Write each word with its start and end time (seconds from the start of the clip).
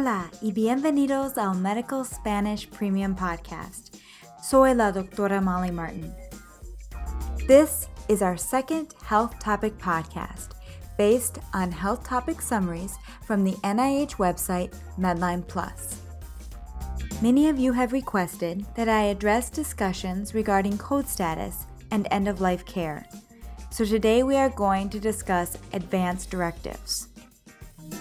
Hola 0.00 0.30
y 0.40 0.52
bienvenidos 0.52 1.36
al 1.36 1.56
Medical 1.56 2.06
Spanish 2.06 2.70
Premium 2.70 3.14
Podcast. 3.14 3.98
Soy 4.42 4.72
la 4.72 4.92
doctora 4.92 5.42
Molly 5.42 5.70
Martin. 5.70 6.10
This 7.46 7.86
is 8.08 8.22
our 8.22 8.38
second 8.38 8.94
health 9.04 9.38
topic 9.38 9.76
podcast 9.76 10.52
based 10.96 11.38
on 11.52 11.70
health 11.70 12.02
topic 12.02 12.40
summaries 12.40 12.96
from 13.26 13.44
the 13.44 13.52
NIH 13.62 14.16
website 14.16 14.74
Medline 14.98 15.46
Plus. 15.46 16.00
Many 17.20 17.50
of 17.50 17.58
you 17.58 17.74
have 17.74 17.92
requested 17.92 18.64
that 18.76 18.88
I 18.88 19.02
address 19.10 19.50
discussions 19.50 20.32
regarding 20.32 20.78
code 20.78 21.08
status 21.08 21.66
and 21.90 22.08
end 22.10 22.26
of 22.26 22.40
life 22.40 22.64
care. 22.64 23.06
So 23.68 23.84
today 23.84 24.22
we 24.22 24.36
are 24.36 24.48
going 24.48 24.88
to 24.88 24.98
discuss 24.98 25.58
advanced 25.74 26.30
directives. 26.30 27.08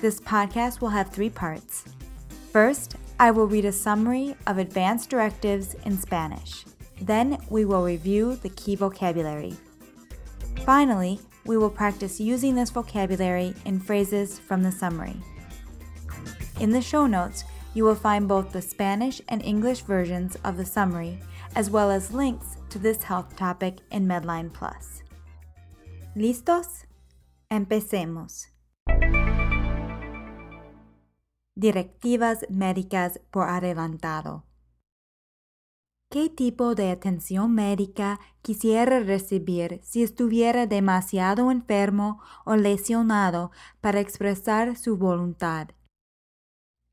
This 0.01 0.21
podcast 0.21 0.79
will 0.79 0.89
have 0.89 1.09
three 1.09 1.29
parts. 1.29 1.83
First, 2.53 2.95
I 3.19 3.31
will 3.31 3.47
read 3.47 3.65
a 3.65 3.71
summary 3.71 4.33
of 4.47 4.57
advanced 4.57 5.09
directives 5.09 5.73
in 5.85 5.97
Spanish. 5.97 6.63
Then, 7.01 7.37
we 7.49 7.65
will 7.65 7.83
review 7.83 8.37
the 8.37 8.49
key 8.51 8.75
vocabulary. 8.75 9.55
Finally, 10.65 11.19
we 11.45 11.57
will 11.57 11.69
practice 11.69 12.17
using 12.17 12.55
this 12.55 12.69
vocabulary 12.69 13.53
in 13.65 13.77
phrases 13.77 14.39
from 14.39 14.63
the 14.63 14.71
summary. 14.71 15.17
In 16.61 16.69
the 16.69 16.81
show 16.81 17.05
notes, 17.05 17.43
you 17.73 17.83
will 17.83 17.95
find 17.95 18.25
both 18.25 18.53
the 18.53 18.61
Spanish 18.61 19.21
and 19.27 19.43
English 19.43 19.81
versions 19.81 20.37
of 20.45 20.55
the 20.55 20.65
summary, 20.65 21.19
as 21.57 21.69
well 21.69 21.91
as 21.91 22.13
links 22.13 22.55
to 22.69 22.79
this 22.79 23.03
health 23.03 23.35
topic 23.35 23.79
in 23.91 24.07
Medline 24.07 24.53
Plus. 24.53 25.03
¿Listos? 26.15 26.85
Empecemos. 27.51 28.47
Directivas 31.61 32.45
médicas 32.49 33.19
por 33.31 33.49
adelantado. 33.49 34.45
¿Qué 36.09 36.29
tipo 36.29 36.73
de 36.73 36.89
atención 36.89 37.53
médica 37.53 38.21
quisiera 38.41 39.01
recibir 39.01 39.81
si 39.83 40.01
estuviera 40.01 40.67
demasiado 40.67 41.51
enfermo 41.51 42.21
o 42.45 42.55
lesionado 42.55 43.51
para 43.81 43.99
expresar 43.99 44.77
su 44.77 44.95
voluntad? 44.95 45.71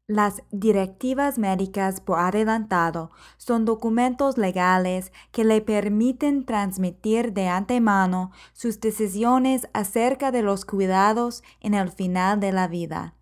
Las 0.09 0.43
directivas 0.51 1.39
médicas 1.39 2.01
por 2.01 2.19
adelantado 2.19 3.13
son 3.37 3.67
documentos 3.67 4.37
legales 4.37 5.13
que 5.31 5.45
le 5.45 5.61
permiten 5.61 6.45
transmitir 6.45 7.33
de 7.35 7.47
antemano 7.47 8.33
sus 8.53 8.81
decisiones 8.81 9.69
acerca 9.75 10.33
de 10.33 10.43
los 10.43 10.65
cuidados 10.65 11.45
en 11.61 11.75
el 11.75 11.93
final 11.93 12.41
de 12.41 12.51
la 12.51 12.67
vida. 12.67 13.16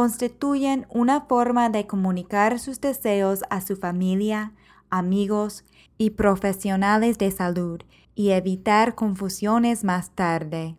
Constituyen 0.00 0.86
una 0.88 1.20
forma 1.20 1.68
de 1.68 1.86
comunicar 1.86 2.58
sus 2.58 2.80
deseos 2.80 3.42
a 3.50 3.60
su 3.60 3.76
familia, 3.76 4.54
amigos 4.88 5.62
y 5.98 6.08
profesionales 6.08 7.18
de 7.18 7.30
salud 7.30 7.82
y 8.14 8.30
evitar 8.30 8.94
confusiones 8.94 9.84
más 9.84 10.12
tarde. 10.12 10.78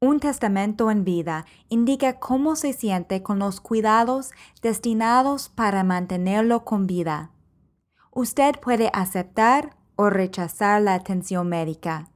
Un 0.00 0.18
testamento 0.18 0.90
en 0.90 1.04
vida 1.04 1.46
indica 1.68 2.18
cómo 2.18 2.56
se 2.56 2.72
siente 2.72 3.22
con 3.22 3.38
los 3.38 3.60
cuidados 3.60 4.32
destinados 4.60 5.48
para 5.48 5.84
mantenerlo 5.84 6.64
con 6.64 6.88
vida. 6.88 7.30
Usted 8.10 8.56
puede 8.60 8.90
aceptar 8.92 9.76
o 9.94 10.10
rechazar 10.10 10.82
la 10.82 10.94
atención 10.94 11.48
médica. 11.48 12.10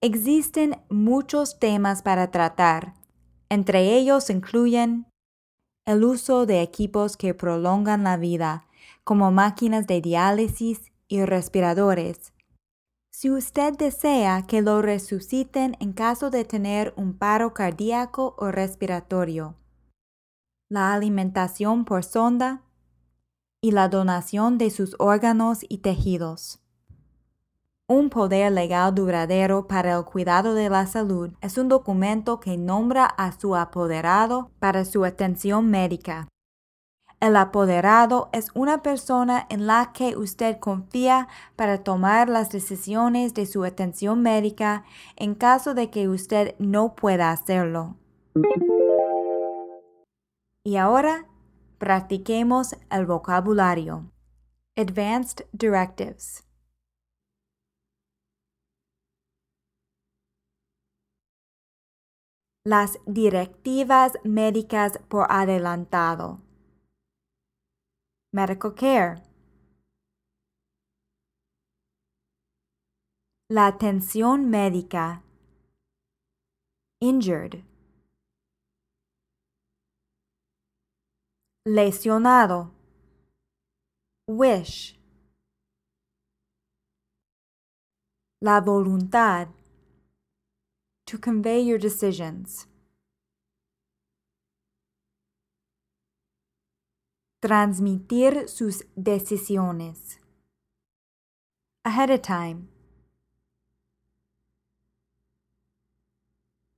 Existen 0.00 0.80
muchos 0.88 1.58
temas 1.58 2.02
para 2.02 2.30
tratar. 2.30 2.94
Entre 3.48 3.96
ellos 3.96 4.30
incluyen 4.30 5.06
el 5.86 6.04
uso 6.04 6.46
de 6.46 6.62
equipos 6.62 7.16
que 7.16 7.34
prolongan 7.34 8.04
la 8.04 8.16
vida, 8.16 8.66
como 9.04 9.30
máquinas 9.30 9.86
de 9.86 10.00
diálisis 10.00 10.92
y 11.08 11.24
respiradores, 11.24 12.32
si 13.18 13.30
usted 13.30 13.72
desea 13.78 14.44
que 14.46 14.60
lo 14.60 14.82
resuciten 14.82 15.74
en 15.80 15.94
caso 15.94 16.28
de 16.28 16.44
tener 16.44 16.92
un 16.96 17.16
paro 17.16 17.54
cardíaco 17.54 18.34
o 18.36 18.50
respiratorio, 18.50 19.56
la 20.68 20.92
alimentación 20.92 21.86
por 21.86 22.04
sonda 22.04 22.62
y 23.62 23.70
la 23.70 23.88
donación 23.88 24.58
de 24.58 24.68
sus 24.68 24.96
órganos 24.98 25.60
y 25.66 25.78
tejidos. 25.78 26.60
Un 27.88 28.10
poder 28.10 28.52
legal 28.52 28.94
duradero 28.94 29.66
para 29.68 29.96
el 29.96 30.04
cuidado 30.04 30.54
de 30.54 30.68
la 30.68 30.86
salud 30.86 31.30
es 31.40 31.56
un 31.56 31.68
documento 31.68 32.40
que 32.40 32.56
nombra 32.56 33.06
a 33.06 33.32
su 33.32 33.54
apoderado 33.54 34.50
para 34.58 34.84
su 34.84 35.04
atención 35.04 35.70
médica 35.70 36.28
el 37.20 37.36
apoderado 37.36 38.28
es 38.32 38.48
una 38.54 38.82
persona 38.82 39.46
en 39.48 39.66
la 39.66 39.92
que 39.92 40.16
usted 40.16 40.58
confía 40.58 41.28
para 41.56 41.82
tomar 41.82 42.28
las 42.28 42.50
decisiones 42.50 43.32
de 43.32 43.46
su 43.46 43.64
atención 43.64 44.22
médica 44.22 44.84
en 45.16 45.34
caso 45.34 45.72
de 45.74 45.90
que 45.90 46.08
usted 46.08 46.54
no 46.58 46.94
pueda 46.94 47.30
hacerlo. 47.30 47.96
Y 50.62 50.76
ahora, 50.76 51.26
practiquemos 51.78 52.76
el 52.90 53.06
vocabulario. 53.06 54.10
Advanced 54.76 55.46
Directives. 55.52 56.44
Las 62.66 62.98
directivas 63.06 64.14
médicas 64.24 64.98
por 65.08 65.30
adelantado 65.30 66.40
medical 68.32 68.74
care. 68.74 69.22
La 73.48 73.68
atención 73.68 74.50
médica. 74.50 75.22
Injured. 77.00 77.62
Lesionado. 81.64 82.72
Wish. 84.26 84.98
La 88.40 88.60
voluntad. 88.60 89.55
To 91.06 91.18
convey 91.18 91.60
your 91.60 91.78
decisions. 91.78 92.66
transmitir 97.46 98.48
sus 98.48 98.84
decisiones. 98.96 100.18
Ahead 101.84 102.10
of 102.10 102.22
time. 102.22 102.68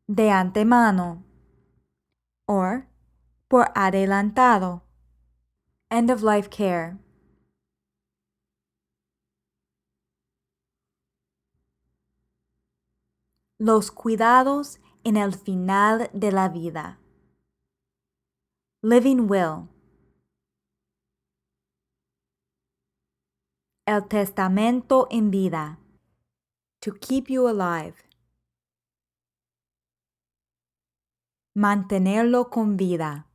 De 0.07 0.31
antemano. 0.31 1.25
Or 2.47 2.87
por 3.49 3.71
adelantado. 3.75 4.83
End 5.91 6.11
of 6.11 6.23
life 6.23 6.51
care. 6.51 6.99
Los 13.61 13.91
cuidados 13.91 14.79
en 15.03 15.17
el 15.17 15.35
final 15.35 16.11
de 16.13 16.31
la 16.31 16.49
vida. 16.49 17.01
Living 18.85 19.27
will. 19.29 19.69
El 23.85 24.07
testamento 24.07 25.09
en 25.11 25.33
vida. 25.33 25.81
To 26.83 26.93
keep 26.93 27.29
you 27.29 27.49
alive. 27.49 27.95
Mantenerlo 31.57 32.51
con 32.51 32.77
vida. 32.77 33.27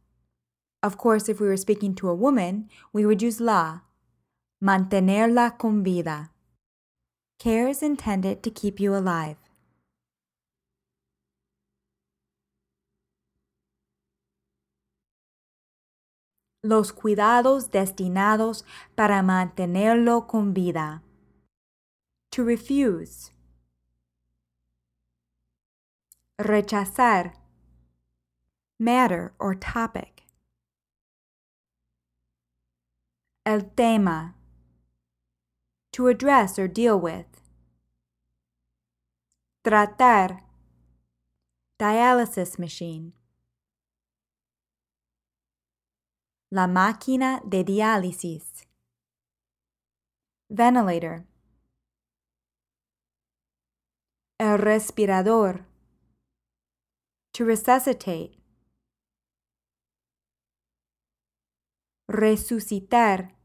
Of 0.81 0.95
course, 0.95 1.27
if 1.27 1.41
we 1.41 1.47
were 1.47 1.57
speaking 1.57 1.93
to 1.95 2.07
a 2.07 2.15
woman, 2.15 2.69
we 2.93 3.05
would 3.05 3.21
use 3.21 3.41
la. 3.41 3.81
Mantenerla 4.63 5.57
con 5.57 5.83
vida. 5.83 6.31
Care 7.39 7.67
is 7.67 7.83
intended 7.83 8.41
to 8.41 8.49
keep 8.49 8.79
you 8.79 8.95
alive. 8.95 9.42
Los 16.63 16.93
cuidados 16.93 17.71
destinados 17.71 18.65
para 18.95 19.21
mantenerlo 19.21 20.27
con 20.27 20.53
vida. 20.53 21.03
To 22.31 22.43
refuse. 22.43 23.31
Rechazar. 26.39 27.33
Matter 28.79 29.33
or 29.39 29.55
topic. 29.55 30.23
El 33.45 33.63
tema. 33.75 34.35
To 35.91 36.07
address 36.07 36.57
or 36.57 36.69
deal 36.69 36.97
with. 36.97 37.25
Tratar. 39.65 40.43
Dialysis 41.77 42.57
machine. 42.57 43.13
La 46.55 46.67
máquina 46.67 47.41
de 47.43 47.63
diálisis. 47.63 48.67
Ventilator. 50.49 51.25
El 54.37 54.59
respirador. 54.59 55.65
To 57.31 57.45
resuscitate. 57.45 58.37
Resucitar. 62.07 63.35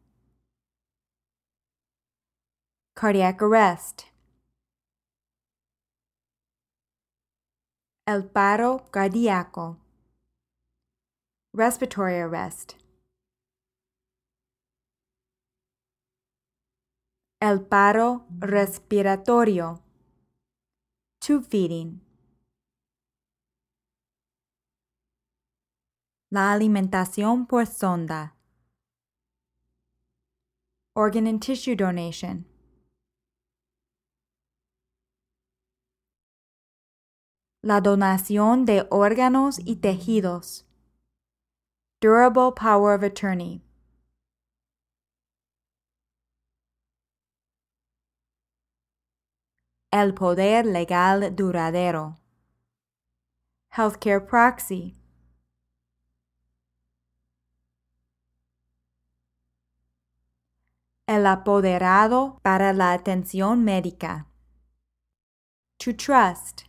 Cardiac 2.94 3.40
arrest. 3.40 4.02
El 8.06 8.28
paro 8.28 8.84
cardíaco. 8.90 9.78
Respiratory 11.54 12.20
arrest. 12.20 12.87
El 17.40 17.60
paro 17.60 18.26
respiratorio. 18.40 19.80
Tube 21.20 21.44
feeding. 21.44 22.00
La 26.30 26.52
alimentación 26.52 27.46
por 27.46 27.66
sonda. 27.66 28.34
Organ 30.96 31.28
and 31.28 31.40
tissue 31.40 31.76
donation. 31.76 32.44
La 37.62 37.80
donación 37.80 38.64
de 38.64 38.88
órganos 38.90 39.60
y 39.64 39.76
tejidos. 39.76 40.64
Durable 42.00 42.50
power 42.50 42.96
of 42.96 43.04
attorney. 43.04 43.62
El 49.90 50.12
poder 50.12 50.66
legal 50.66 51.34
duradero. 51.34 52.18
Healthcare 53.70 54.20
proxy. 54.20 54.94
El 61.06 61.26
apoderado 61.26 62.38
para 62.42 62.74
la 62.74 62.92
atención 62.92 63.64
médica. 63.64 64.26
To 65.78 65.94
trust. 65.96 66.64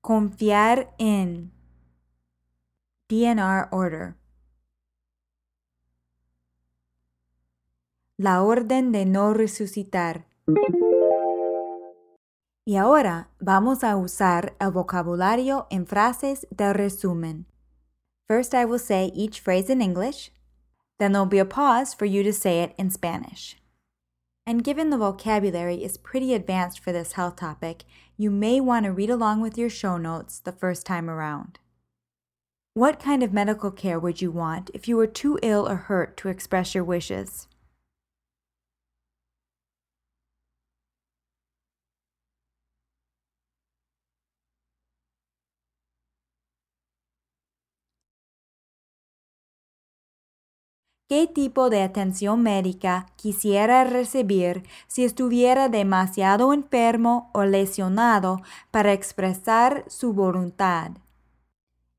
Confiar 0.00 0.94
en. 0.98 1.50
DNR 3.08 3.68
order. 3.72 4.14
La 8.16 8.44
orden 8.44 8.92
de 8.92 9.04
no 9.06 9.34
resucitar. 9.34 10.26
Y 12.64 12.76
ahora 12.76 13.28
vamos 13.40 13.82
a 13.82 13.96
usar 13.96 14.54
el 14.60 14.70
vocabulario 14.70 15.66
en 15.68 15.84
frases 15.84 16.46
de 16.56 16.72
resumen. 16.72 17.46
First, 18.28 18.54
I 18.54 18.66
will 18.66 18.78
say 18.78 19.10
each 19.16 19.40
phrase 19.40 19.68
in 19.68 19.82
English. 19.82 20.30
Then 21.00 21.10
there'll 21.10 21.26
be 21.26 21.40
a 21.40 21.44
pause 21.44 21.92
for 21.92 22.04
you 22.04 22.22
to 22.22 22.32
say 22.32 22.62
it 22.62 22.72
in 22.78 22.88
Spanish. 22.92 23.60
And 24.46 24.62
given 24.62 24.90
the 24.90 24.98
vocabulary 24.98 25.82
is 25.82 25.98
pretty 25.98 26.34
advanced 26.34 26.78
for 26.78 26.92
this 26.92 27.14
health 27.14 27.34
topic, 27.34 27.82
you 28.16 28.30
may 28.30 28.60
want 28.60 28.84
to 28.84 28.92
read 28.92 29.10
along 29.10 29.40
with 29.40 29.58
your 29.58 29.68
show 29.68 29.96
notes 29.96 30.38
the 30.38 30.52
first 30.52 30.86
time 30.86 31.10
around. 31.10 31.58
What 32.74 33.00
kind 33.00 33.24
of 33.24 33.32
medical 33.32 33.72
care 33.72 33.98
would 33.98 34.22
you 34.22 34.30
want 34.30 34.70
if 34.72 34.86
you 34.86 34.96
were 34.96 35.08
too 35.08 35.36
ill 35.42 35.68
or 35.68 35.90
hurt 35.90 36.16
to 36.18 36.28
express 36.28 36.76
your 36.76 36.84
wishes? 36.84 37.48
¿Qué 51.06 51.26
tipo 51.26 51.68
de 51.68 51.82
atención 51.82 52.42
médica 52.42 53.06
quisiera 53.16 53.84
recibir 53.84 54.62
si 54.86 55.04
estuviera 55.04 55.68
demasiado 55.68 56.54
enfermo 56.54 57.30
o 57.34 57.44
lesionado 57.44 58.40
para 58.70 58.94
expresar 58.94 59.84
su 59.86 60.14
voluntad? 60.14 60.92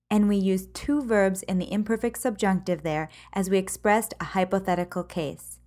And 0.09 0.27
we 0.27 0.37
use 0.37 0.65
two 0.73 1.03
verbs 1.03 1.43
in 1.43 1.59
the 1.59 1.71
imperfect 1.71 2.17
subjunctive 2.17 2.81
there 2.81 3.09
as 3.31 3.47
we 3.47 3.59
expressed 3.59 4.15
a 4.19 4.33
hypothetical 4.33 5.03
case. 5.03 5.59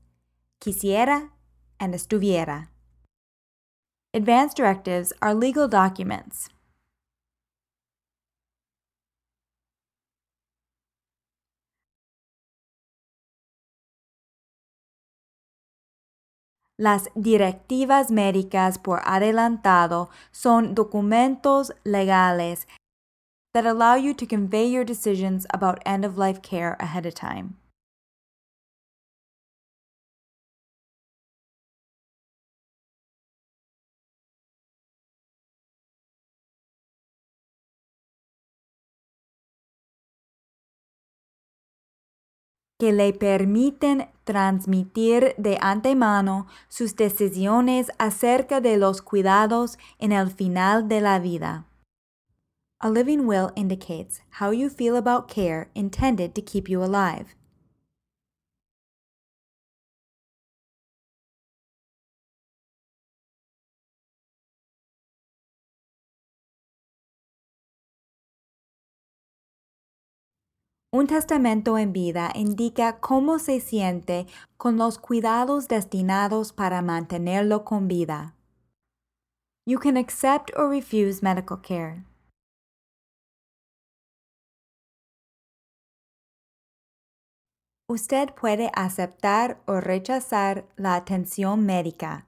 Quisiera 0.60 1.30
and 1.78 1.94
estuviera. 1.94 2.70
Advance 4.12 4.52
directives 4.52 5.12
are 5.22 5.32
legal 5.32 5.68
documents. 5.68 6.48
Las 16.80 17.10
directivas 17.16 18.12
médicas 18.12 18.78
por 18.78 19.00
adelantado 19.04 20.10
son 20.30 20.76
documentos 20.76 21.72
legales 21.82 22.68
that 23.52 23.66
allow 23.66 23.96
you 23.96 24.14
to 24.14 24.24
convey 24.24 24.64
your 24.70 24.84
decisions 24.84 25.44
about 25.52 25.80
end 25.84 26.04
of 26.04 26.16
life 26.16 26.40
care 26.40 26.76
ahead 26.78 27.04
of 27.04 27.14
time. 27.14 27.56
que 42.80 42.92
le 42.92 43.12
permiten 43.12 44.08
transmitir 44.28 45.34
de 45.38 45.56
antemano 45.62 46.48
sus 46.68 46.96
decisiones 46.96 47.90
acerca 47.96 48.60
de 48.60 48.76
los 48.76 49.00
cuidados 49.00 49.78
en 49.98 50.12
el 50.12 50.30
final 50.30 50.86
de 50.86 51.00
la 51.00 51.18
vida. 51.18 51.64
A 52.78 52.90
living 52.90 53.26
will 53.26 53.52
indicates 53.56 54.20
how 54.38 54.50
you 54.50 54.68
feel 54.68 54.96
about 54.96 55.28
care 55.28 55.70
intended 55.74 56.34
to 56.34 56.42
keep 56.42 56.68
you 56.68 56.84
alive. 56.84 57.34
Un 70.90 71.06
testamento 71.06 71.76
en 71.76 71.92
vida 71.92 72.32
indica 72.34 72.98
cómo 72.98 73.38
se 73.38 73.60
siente 73.60 74.26
con 74.56 74.78
los 74.78 74.98
cuidados 74.98 75.68
destinados 75.68 76.54
para 76.54 76.80
mantenerlo 76.80 77.62
con 77.62 77.88
vida. 77.88 78.34
You 79.66 79.78
can 79.78 79.98
accept 79.98 80.50
or 80.56 80.70
refuse 80.70 81.22
medical 81.22 81.58
care. 81.60 82.04
Usted 87.90 88.34
puede 88.34 88.70
aceptar 88.74 89.60
o 89.66 89.80
rechazar 89.80 90.64
la 90.76 90.94
atención 90.94 91.66
médica. 91.66 92.26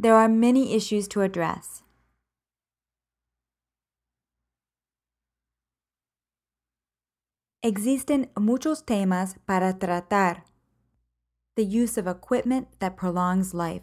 There 0.00 0.14
are 0.14 0.28
many 0.28 0.76
issues 0.76 1.08
to 1.08 1.22
address. 1.22 1.82
Existen 7.60 8.30
muchos 8.36 8.84
temas 8.84 9.34
para 9.44 9.80
tratar. 9.80 10.44
The 11.56 11.64
use 11.64 11.98
of 11.98 12.06
equipment 12.06 12.68
that 12.78 12.96
prolongs 12.96 13.52
life, 13.52 13.82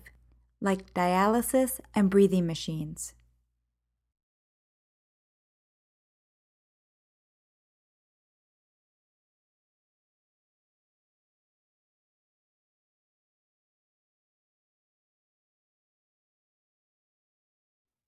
like 0.62 0.94
dialysis 0.94 1.82
and 1.94 2.10
breathing 2.10 2.48
machines. 2.48 3.16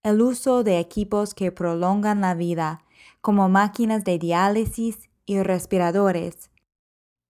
El 0.01 0.21
uso 0.21 0.63
de 0.63 0.79
equipos 0.79 1.33
que 1.33 1.51
prolongan 1.51 2.21
la 2.21 2.35
vida, 2.35 2.85
como 3.19 3.49
máquinas 3.49 4.05
de 4.05 4.17
diálisis 4.17 5.09
y 5.27 5.43
respiradores. 5.43 6.49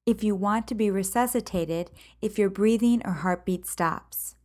If 0.05 0.23
you 0.23 0.35
want 0.35 0.67
to 0.67 0.75
be 0.75 0.89
resuscitated 0.89 1.91
if 2.21 2.39
your 2.39 2.49
breathing 2.49 3.01
or 3.05 3.15
heartbeat 3.23 3.65
stops. 3.65 4.37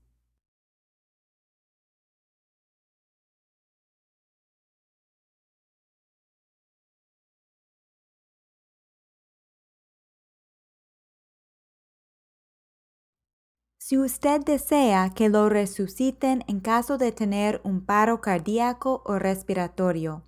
Si 13.79 13.99
usted 13.99 14.41
desea 14.41 15.13
que 15.15 15.29
lo 15.29 15.49
resuciten 15.49 16.45
en 16.49 16.61
caso 16.61 16.99
de 16.99 17.13
tener 17.13 17.61
un 17.63 17.85
paro 17.85 18.21
cardíaco 18.21 19.03
o 19.05 19.19
respiratorio, 19.19 20.23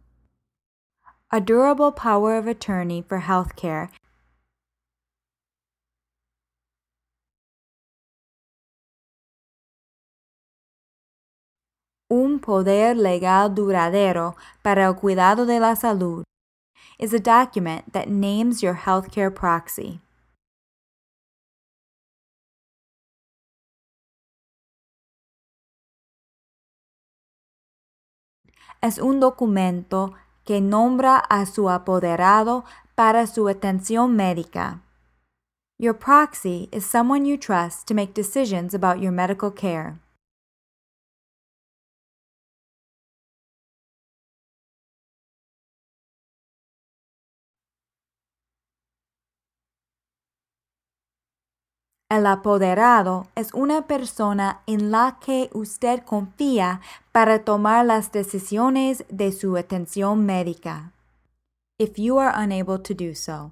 A 1.34 1.40
durable 1.40 1.90
power 1.90 2.36
of 2.36 2.46
attorney 2.46 3.02
for 3.02 3.18
healthcare 3.18 3.88
un 12.08 12.38
poder 12.38 12.94
legal 12.94 13.50
duradero 13.50 14.36
para 14.62 14.84
el 14.84 14.94
cuidado 14.94 15.44
de 15.44 15.58
la 15.58 15.74
salud 15.74 16.22
is 17.00 17.12
a 17.12 17.18
document 17.18 17.92
that 17.92 18.08
names 18.08 18.62
your 18.62 18.74
healthcare 18.74 19.34
proxy. 19.34 20.00
Es 28.80 28.98
un 28.98 29.18
documento 29.18 30.14
que 30.44 30.60
nombra 30.60 31.16
a 31.18 31.46
su 31.46 31.70
apoderado 31.70 32.64
para 32.94 33.26
su 33.26 33.48
atención 33.48 34.14
médica. 34.14 34.80
Your 35.78 35.94
proxy 35.94 36.68
is 36.70 36.86
someone 36.86 37.26
you 37.26 37.36
trust 37.36 37.88
to 37.88 37.94
make 37.94 38.14
decisions 38.14 38.74
about 38.74 39.00
your 39.00 39.12
medical 39.12 39.50
care. 39.50 39.98
El 52.14 52.26
apoderado 52.26 53.26
es 53.34 53.52
una 53.54 53.88
persona 53.88 54.60
en 54.68 54.92
la 54.92 55.18
que 55.20 55.50
usted 55.52 56.04
confía 56.04 56.80
para 57.10 57.44
tomar 57.44 57.84
las 57.86 58.12
decisiones 58.12 59.04
de 59.08 59.32
su 59.32 59.56
atención 59.56 60.24
médica. 60.24 60.92
If 61.76 61.96
you 61.96 62.20
are 62.20 62.32
unable 62.32 62.78
to 62.78 62.94
do 62.94 63.16
so. 63.16 63.50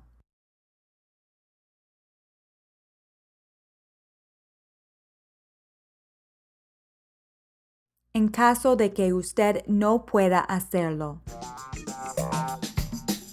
En 8.15 8.29
caso 8.29 8.77
de 8.77 8.93
que 8.93 9.13
usted 9.13 9.67
no 9.67 10.07
pueda 10.07 10.39
hacerlo. 10.39 11.21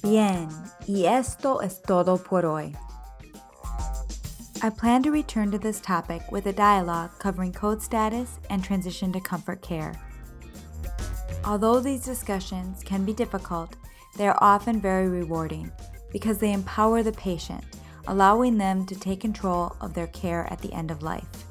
Bien, 0.02 0.50
y 0.88 1.06
esto 1.06 1.62
es 1.62 1.84
todo 1.84 2.18
por 2.18 2.48
hoy. 2.48 2.76
I 4.62 4.70
plan 4.70 5.02
to 5.04 5.12
return 5.12 5.52
to 5.52 5.58
this 5.58 5.80
topic 5.80 6.22
with 6.34 6.46
a 6.48 6.52
dialogue 6.52 7.12
covering 7.18 7.54
code 7.54 7.82
status 7.82 8.40
and 8.50 8.62
transition 8.62 9.14
to 9.14 9.22
comfort 9.22 9.62
care. 9.62 9.94
Although 11.46 11.80
these 11.80 12.04
discussions 12.04 12.84
can 12.84 13.06
be 13.06 13.14
difficult, 13.14 13.78
they 14.18 14.28
are 14.28 14.38
often 14.42 14.82
very 14.82 15.08
rewarding 15.08 15.72
because 16.12 16.40
they 16.40 16.52
empower 16.52 17.04
the 17.04 17.14
patient, 17.14 17.64
allowing 18.08 18.58
them 18.58 18.86
to 18.88 19.00
take 19.00 19.22
control 19.22 19.78
of 19.80 19.94
their 19.94 20.08
care 20.08 20.46
at 20.52 20.60
the 20.60 20.74
end 20.74 20.92
of 20.92 21.04
life. 21.04 21.46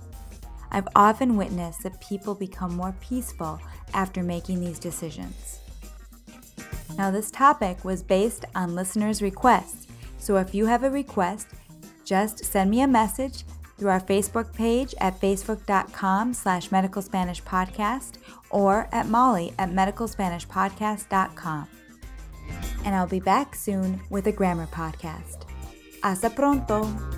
I've 0.70 0.88
often 0.94 1.38
witnessed 1.38 1.82
that 1.84 2.02
people 2.02 2.34
become 2.34 2.76
more 2.76 2.94
peaceful 3.00 3.58
after 3.94 4.22
making 4.22 4.60
these 4.60 4.78
decisions. 4.78 5.60
Now, 6.98 7.10
this 7.10 7.30
topic 7.30 7.86
was 7.86 8.02
based 8.02 8.44
on 8.54 8.74
listeners' 8.74 9.22
requests, 9.22 9.86
so 10.18 10.36
if 10.36 10.54
you 10.54 10.66
have 10.66 10.84
a 10.84 10.90
request, 10.90 11.46
just 12.08 12.44
send 12.44 12.70
me 12.70 12.80
a 12.80 12.88
message 12.88 13.44
through 13.76 13.90
our 13.90 14.00
Facebook 14.00 14.52
page 14.54 14.94
at 14.98 15.20
facebook.com 15.20 16.32
slash 16.32 16.72
medical 16.72 17.02
Spanish 17.02 17.42
podcast 17.42 18.14
or 18.50 18.88
at 18.92 19.06
Molly 19.06 19.52
at 19.58 19.70
medicalspanishpodcast.com. 19.70 21.68
And 22.84 22.94
I'll 22.94 23.06
be 23.06 23.20
back 23.20 23.54
soon 23.54 24.00
with 24.08 24.26
a 24.26 24.32
grammar 24.32 24.66
podcast. 24.66 25.44
Hasta 26.02 26.30
pronto! 26.30 27.17